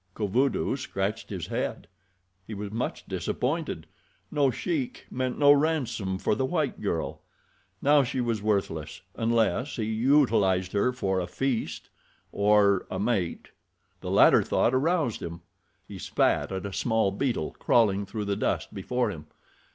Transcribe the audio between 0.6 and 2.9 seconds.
scratched his head. He was